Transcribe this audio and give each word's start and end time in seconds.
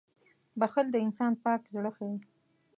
•بښل 0.59 0.85
د 0.91 0.95
انسان 1.05 1.33
پاک 1.43 1.61
زړه 1.73 1.91
ښيي. 1.97 2.17